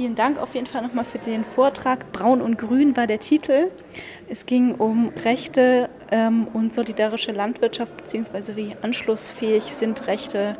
[0.00, 2.10] vielen Dank auf jeden Fall nochmal für den Vortrag.
[2.10, 3.70] Braun und Grün war der Titel.
[4.30, 10.56] Es ging um Rechte ähm, und solidarische Landwirtschaft, beziehungsweise wie anschlussfähig sind Rechte,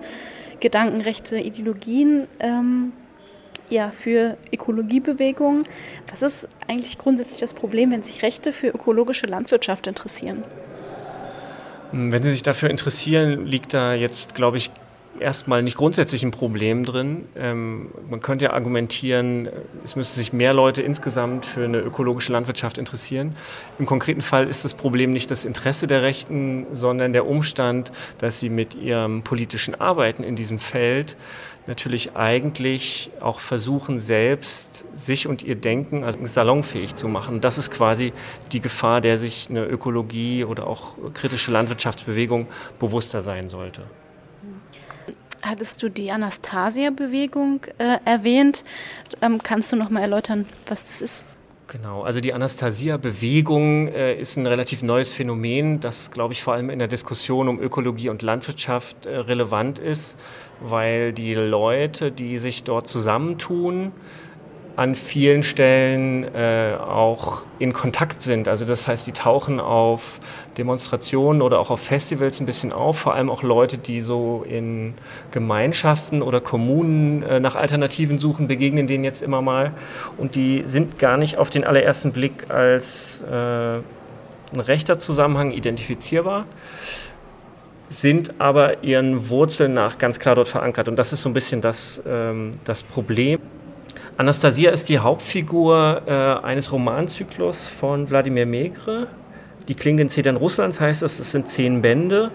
[0.61, 2.93] Gedankenrechte, Ideologien ähm,
[3.71, 5.65] ja, für Ökologiebewegungen.
[6.11, 10.45] Was ist eigentlich grundsätzlich das Problem, wenn sich Rechte für ökologische Landwirtschaft interessieren?
[11.93, 14.71] Wenn Sie sich dafür interessieren, liegt da jetzt, glaube ich,
[15.21, 17.27] erstmal nicht grundsätzlich ein Problem drin.
[17.37, 19.49] Ähm, man könnte ja argumentieren,
[19.85, 23.37] es müssten sich mehr Leute insgesamt für eine ökologische Landwirtschaft interessieren.
[23.79, 28.41] Im konkreten Fall ist das Problem nicht das Interesse der Rechten, sondern der Umstand, dass
[28.41, 31.17] sie mit ihrem politischen Arbeiten in diesem Feld
[31.67, 37.41] natürlich eigentlich auch versuchen, selbst sich und ihr Denken also salonfähig zu machen.
[37.41, 38.13] Das ist quasi
[38.53, 43.83] die Gefahr, der sich eine Ökologie oder auch kritische Landwirtschaftsbewegung bewusster sein sollte
[45.43, 48.65] hattest du die Anastasia-Bewegung äh, erwähnt.
[49.23, 51.25] Ähm, kannst du noch mal erläutern, was das ist?
[51.73, 56.69] Genau, also die Anastasia-Bewegung äh, ist ein relativ neues Phänomen, das, glaube ich, vor allem
[56.69, 60.17] in der Diskussion um Ökologie und Landwirtschaft äh, relevant ist,
[60.61, 63.93] weil die Leute, die sich dort zusammentun,
[64.81, 68.49] an vielen Stellen äh, auch in Kontakt sind.
[68.49, 70.21] Also das heißt, die tauchen auf
[70.57, 74.95] Demonstrationen oder auch auf Festivals ein bisschen auf, vor allem auch Leute, die so in
[75.33, 79.75] Gemeinschaften oder Kommunen äh, nach Alternativen suchen, begegnen denen jetzt immer mal.
[80.17, 83.83] Und die sind gar nicht auf den allerersten Blick als äh, ein
[84.55, 86.47] rechter Zusammenhang identifizierbar
[87.89, 90.89] sind aber ihren Wurzeln nach ganz klar dort verankert.
[90.89, 93.41] Und das ist so ein bisschen das, ähm, das Problem.
[94.21, 96.13] Anastasia ist die Hauptfigur äh,
[96.45, 99.07] eines Romanzyklus von Wladimir Megre.
[99.67, 102.31] Die klingenden Zedern Russlands heißt das, es sind zehn Bände.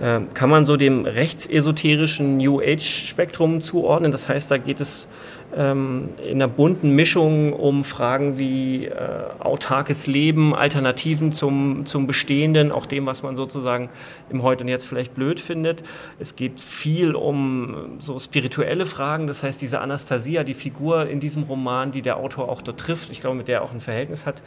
[0.00, 4.10] Äh, kann man so dem rechtsesoterischen New Age-Spektrum zuordnen.
[4.10, 5.08] Das heißt, da geht es
[5.56, 8.94] ähm, in einer bunten Mischung um Fragen wie äh,
[9.38, 13.88] autarkes Leben, Alternativen zum, zum Bestehenden, auch dem, was man sozusagen
[14.30, 15.84] im Heute und Jetzt vielleicht blöd findet.
[16.18, 21.44] Es geht viel um so spirituelle Fragen, das heißt, diese Anastasia, die Figur in diesem
[21.44, 24.26] Roman, die der Autor auch dort trifft, ich glaube, mit der er auch ein Verhältnis
[24.26, 24.42] hat,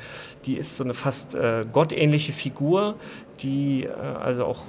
[0.45, 2.95] die ist so eine fast äh, gottähnliche Figur,
[3.39, 4.63] die äh, also auch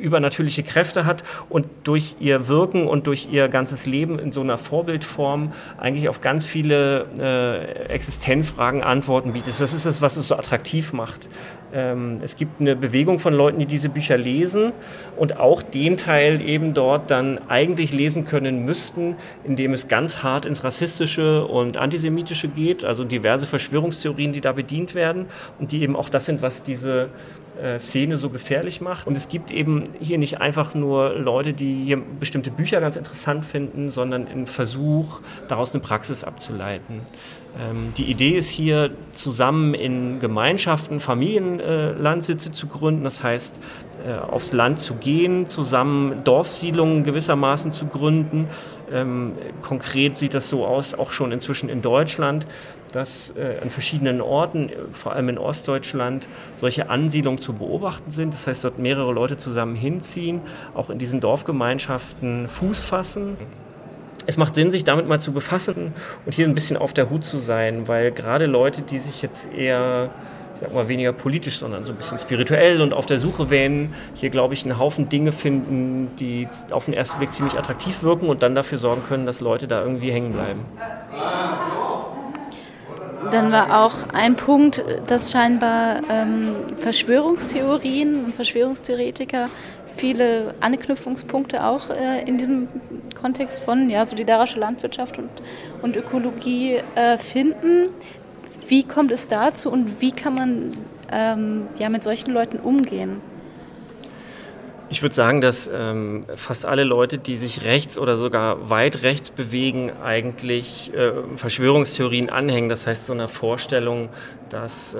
[0.00, 4.58] übernatürliche Kräfte hat und durch ihr Wirken und durch ihr ganzes Leben in so einer
[4.58, 9.60] Vorbildform eigentlich auf ganz viele äh, Existenzfragen Antworten bietet.
[9.60, 11.28] Das ist es, was es so attraktiv macht.
[11.72, 14.72] Ähm, es gibt eine Bewegung von Leuten, die diese Bücher lesen
[15.16, 20.46] und auch den Teil eben dort dann eigentlich lesen können müssten, indem es ganz hart
[20.46, 25.26] ins Rassistische und Antisemitische geht, also diverse Verschwörungstheorien, die da bedient werden
[25.58, 27.08] und die eben auch das sind, was diese
[27.78, 29.06] Szene so gefährlich macht.
[29.06, 33.44] Und es gibt eben hier nicht einfach nur Leute, die hier bestimmte Bücher ganz interessant
[33.44, 37.00] finden, sondern einen Versuch, daraus eine Praxis abzuleiten.
[37.58, 44.52] Ähm, die Idee ist hier, zusammen in Gemeinschaften Familienlandsitze zu gründen, das heißt, äh, aufs
[44.52, 48.48] Land zu gehen, zusammen Dorfsiedlungen gewissermaßen zu gründen.
[48.92, 52.46] Ähm, konkret sieht das so aus, auch schon inzwischen in Deutschland,
[52.92, 58.34] dass äh, an verschiedenen Orten, vor allem in Ostdeutschland, solche Ansiedlungen zu beobachten sind.
[58.34, 60.40] Das heißt, dort mehrere Leute zusammen hinziehen,
[60.74, 63.36] auch in diesen Dorfgemeinschaften Fuß fassen
[64.26, 65.92] es macht Sinn, sich damit mal zu befassen
[66.26, 69.52] und hier ein bisschen auf der Hut zu sein, weil gerade Leute, die sich jetzt
[69.52, 70.10] eher
[70.60, 74.30] sag mal, weniger politisch, sondern so ein bisschen spirituell und auf der Suche wählen, hier,
[74.30, 78.42] glaube ich, einen Haufen Dinge finden, die auf den ersten Blick ziemlich attraktiv wirken und
[78.42, 80.60] dann dafür sorgen können, dass Leute da irgendwie hängen bleiben.
[83.30, 89.50] Dann war auch ein Punkt, dass scheinbar ähm, Verschwörungstheorien und Verschwörungstheoretiker
[89.86, 92.68] viele Anknüpfungspunkte auch äh, in diesem
[93.20, 95.28] Kontext von ja, solidarischer Landwirtschaft und,
[95.82, 97.90] und Ökologie äh, finden.
[98.70, 100.70] Wie kommt es dazu und wie kann man
[101.10, 103.20] ähm, ja, mit solchen Leuten umgehen?
[104.92, 109.30] Ich würde sagen, dass ähm, fast alle Leute, die sich rechts oder sogar weit rechts
[109.30, 112.68] bewegen, eigentlich äh, Verschwörungstheorien anhängen.
[112.68, 114.08] Das heißt, so einer Vorstellung,
[114.50, 114.98] dass äh,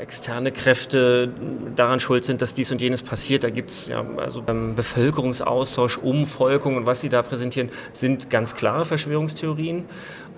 [0.00, 1.32] externe Kräfte
[1.76, 3.44] daran schuld sind, dass dies und jenes passiert.
[3.44, 8.56] Da gibt es ja also beim Bevölkerungsaustausch, Umvolkung und was sie da präsentieren, sind ganz
[8.56, 9.84] klare Verschwörungstheorien.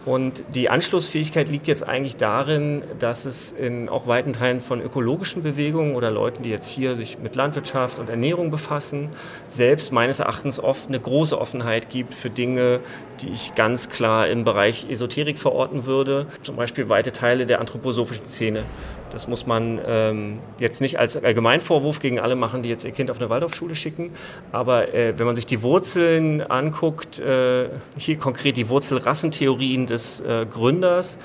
[0.07, 5.43] Und die Anschlussfähigkeit liegt jetzt eigentlich darin, dass es in auch weiten Teilen von ökologischen
[5.43, 9.09] Bewegungen oder Leuten, die jetzt hier sich mit Landwirtschaft und Ernährung befassen,
[9.49, 12.79] selbst meines Erachtens oft eine große Offenheit gibt für Dinge,
[13.21, 16.27] die ich ganz klar im Bereich Esoterik verorten würde.
[16.45, 18.63] Zum Beispiel weite Teile der anthroposophischen Szene.
[19.11, 23.11] Das muss man ähm, jetzt nicht als Allgemeinvorwurf gegen alle machen, die jetzt ihr Kind
[23.11, 24.13] auf eine Waldorfschule schicken.
[24.53, 30.47] Aber äh, wenn man sich die Wurzeln anguckt, äh, hier konkret die Wurzelrassentheorien des äh,
[30.51, 31.19] Gründers,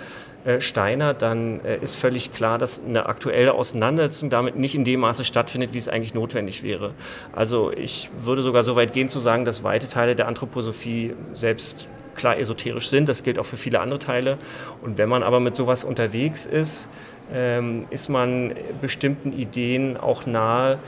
[0.43, 5.01] äh, Steiner, dann äh, ist völlig klar, dass eine aktuelle Auseinandersetzung damit nicht in dem
[5.01, 6.93] Maße stattfindet, wie es eigentlich notwendig wäre.
[7.31, 11.87] Also ich würde sogar so weit gehen zu sagen, dass weite Teile der Anthroposophie selbst
[12.15, 13.09] klar esoterisch sind.
[13.09, 14.37] Das gilt auch für viele andere Teile.
[14.81, 16.89] Und wenn man aber mit sowas unterwegs ist,
[17.33, 20.79] ähm, ist man bestimmten Ideen auch nahe,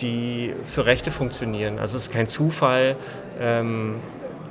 [0.00, 1.78] die für Rechte funktionieren.
[1.78, 2.96] Also es ist kein Zufall,
[3.40, 3.96] ähm,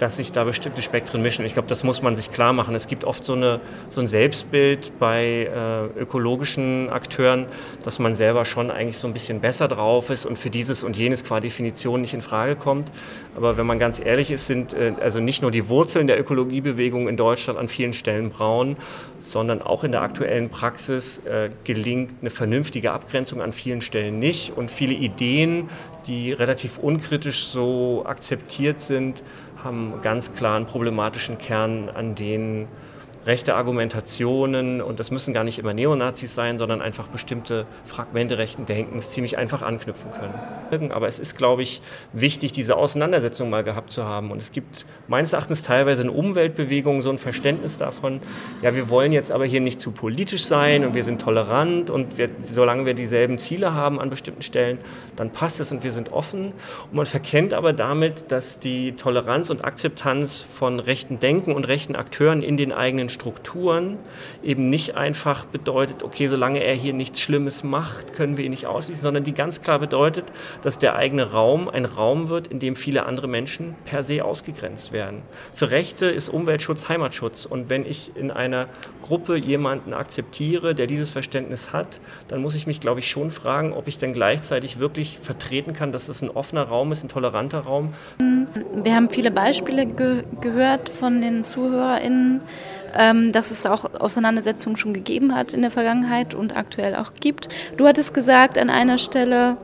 [0.02, 1.46] dass sich da bestimmte Spektren mischen.
[1.46, 2.74] Ich glaube, das muss man sich klar machen.
[2.74, 7.46] Es gibt oft so, eine, so ein Selbstbild bei äh, ökologischen Akteuren,
[7.84, 10.98] dass man selber schon eigentlich so ein bisschen besser drauf ist und für dieses und
[10.98, 12.92] jenes qua Definition nicht in Frage kommt.
[13.36, 17.08] Aber wenn man ganz ehrlich ist, sind äh, also nicht nur die Wurzeln der Ökologiebewegung
[17.08, 18.78] in Deutschland an vielen Stellen braun,
[19.20, 24.58] sondern auch in der aktuellen Praxis äh, gelingt eine vernünftige Abgrenzung an vielen Stellen nicht.
[24.58, 25.70] Und viele Ideen,
[26.08, 29.22] die relativ unkritisch so akzeptiert sind,
[29.64, 32.68] haben ganz klar einen problematischen Kern, an denen
[33.26, 38.66] rechte Argumentationen, und das müssen gar nicht immer Neonazis sein, sondern einfach bestimmte Fragmente rechten
[38.66, 40.92] Denkens ziemlich einfach anknüpfen können.
[40.92, 41.82] Aber es ist, glaube ich,
[42.14, 44.32] wichtig, diese Auseinandersetzung mal gehabt zu haben.
[44.32, 48.22] Und es gibt meines Erachtens teilweise in Umweltbewegungen so ein Verständnis davon,
[48.62, 52.18] ja, wir wollen jetzt aber hier nicht zu politisch sein und wir sind tolerant und
[52.18, 54.80] wir, solange wir dieselben Ziele haben an bestimmten Stellen,
[55.16, 56.46] dann passt es und wir sind offen.
[56.46, 61.96] Und man verkennt aber damit, dass die Toleranz und Akzeptanz von rechten Denken und rechten
[61.96, 63.98] Akteuren in den eigenen Strukturen
[64.44, 68.68] eben nicht einfach bedeutet, okay, solange er hier nichts Schlimmes macht, können wir ihn nicht
[68.68, 70.26] ausschließen, sondern die ganz klar bedeutet,
[70.62, 74.92] dass der eigene Raum ein Raum wird, in dem viele andere Menschen per se ausgegrenzt
[74.92, 75.22] werden.
[75.54, 78.68] Für Rechte ist Umweltschutz Heimatschutz und wenn ich in einer
[79.02, 83.74] Gruppe jemanden akzeptiere, der dieses Verständnis hat, dann muss ich mich, glaube ich, schon fragen,
[83.74, 87.60] ob ich dann gleichzeitig wirklich vertreten kann, dass es ein offener Raum ist, ein toleranter
[87.60, 87.94] Raum.
[88.84, 92.42] Wir haben viele Beispiele ge gehört von den ZuhörerInnen,
[93.02, 97.48] ähm, dass es auch Auseinandersetzungen schon gegeben hat in der Vergangenheit und aktuell auch gibt.
[97.78, 99.58] Du hattest gesagt an einer Stelle,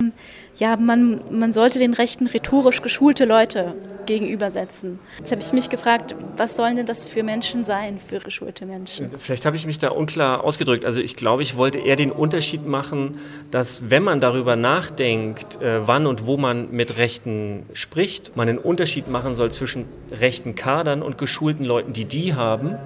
[0.55, 3.75] ja, man, man sollte den Rechten rhetorisch geschulte Leute
[4.07, 4.97] gegenübersetzen.
[5.19, 9.11] Jetzt habe ich mich gefragt, was sollen denn das für Menschen sein, für geschulte Menschen?
[9.19, 10.85] Vielleicht habe ich mich da unklar ausgedrückt.
[10.85, 13.19] Also ich glaube, ich wollte eher den Unterschied machen,
[13.51, 18.57] dass wenn man darüber nachdenkt, äh, wann und wo man mit Rechten spricht, man einen
[18.57, 22.77] Unterschied machen soll zwischen rechten Kadern und geschulten Leuten, die die haben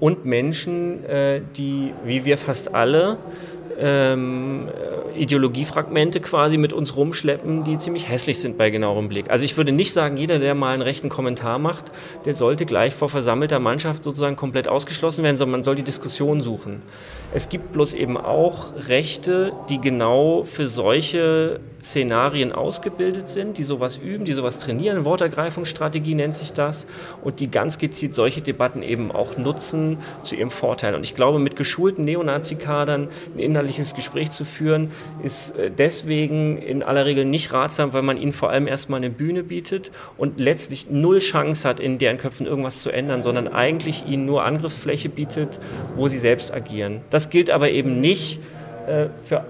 [0.00, 3.18] und Menschen, äh, die, wie wir fast alle,
[3.78, 4.68] ähm,
[5.16, 9.30] Ideologiefragmente quasi mit uns rumschleppen, die ziemlich hässlich sind bei genauerem Blick.
[9.30, 11.92] Also ich würde nicht sagen, jeder, der mal einen rechten Kommentar macht,
[12.24, 16.40] der sollte gleich vor versammelter Mannschaft sozusagen komplett ausgeschlossen werden, sondern man soll die Diskussion
[16.40, 16.82] suchen.
[17.32, 23.98] Es gibt bloß eben auch Rechte, die genau für solche Szenarien ausgebildet sind, die sowas
[23.98, 25.04] üben, die sowas trainieren.
[25.04, 26.86] Wortergreifungsstrategie nennt sich das
[27.22, 30.94] und die ganz gezielt solche Debatten eben auch nutzen zu ihrem Vorteil.
[30.94, 34.90] Und ich glaube, mit geschulten Neonazi-Kadern ein inhaltliches Gespräch zu führen,
[35.22, 39.10] ist äh, deswegen in aller Regel nicht ratsam, weil man ihnen vor allem erstmal eine
[39.10, 44.06] Bühne bietet und letztlich null Chance hat, in deren Köpfen irgendwas zu ändern, sondern eigentlich
[44.06, 45.58] ihnen nur Angriffsfläche bietet,
[45.96, 47.00] wo sie selbst agieren.
[47.10, 48.40] Das gilt aber eben nicht
[48.86, 49.46] äh, für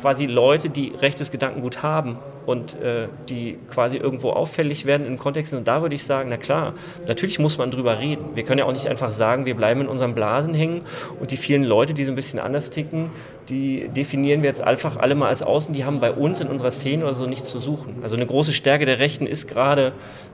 [0.00, 5.58] quasi Leute, die rechtes Gedankengut haben und äh, die quasi irgendwo auffällig werden in Kontexten.
[5.58, 6.72] Und da würde ich sagen, na klar,
[7.06, 8.24] natürlich muss man drüber reden.
[8.36, 10.80] Wir können ja auch nicht einfach sagen, wir bleiben in unseren Blasen hängen
[11.20, 13.08] und die vielen Leute, die so ein bisschen anders ticken,
[13.50, 16.70] die definieren wir jetzt einfach alle mal als außen, die haben bei uns in unserer
[16.70, 17.96] Szene oder so nichts zu suchen.
[18.02, 19.92] Also eine große Stärke der Rechten ist gerade,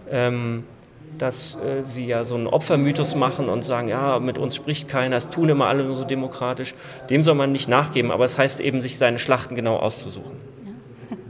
[0.08, 0.62] ähm,
[1.18, 5.16] dass äh, sie ja so einen Opfermythos machen und sagen, ja, mit uns spricht keiner,
[5.16, 6.74] es tun immer alle nur so demokratisch.
[7.10, 10.54] Dem soll man nicht nachgeben, aber es heißt eben, sich seine Schlachten genau auszusuchen.